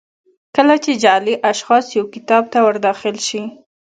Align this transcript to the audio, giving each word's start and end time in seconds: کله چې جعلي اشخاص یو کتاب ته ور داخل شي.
کله 0.55 0.75
چې 0.83 0.91
جعلي 1.03 1.35
اشخاص 1.51 1.85
یو 1.97 2.05
کتاب 2.15 2.43
ته 2.53 2.59
ور 2.65 2.75
داخل 2.87 3.15
شي. 3.27 3.41